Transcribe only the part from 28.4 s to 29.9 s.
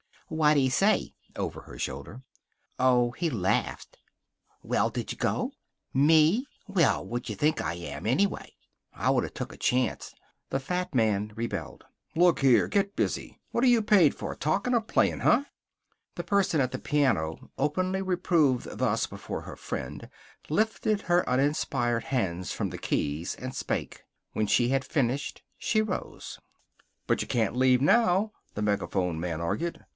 the megaphone man argued.